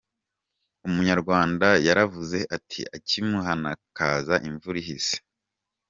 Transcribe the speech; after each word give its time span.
Umunyarwanda 0.87 1.67
yaravuze 1.87 2.37
ati 2.55 2.79
“Ak’imuhana 2.95 3.71
kaza 3.97 4.35
imvura 4.49 4.77
ihise”. 4.83 5.15